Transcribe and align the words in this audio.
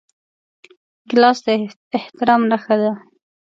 ګیلاس 1.09 1.39
د 1.45 1.47
احترام 1.97 2.41
نښه 2.51 2.75
ده. 2.81 2.91